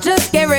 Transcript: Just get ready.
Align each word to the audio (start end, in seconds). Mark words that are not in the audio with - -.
Just 0.00 0.32
get 0.32 0.48
ready. 0.48 0.53